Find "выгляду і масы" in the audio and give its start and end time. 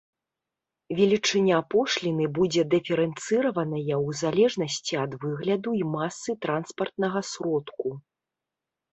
5.25-6.31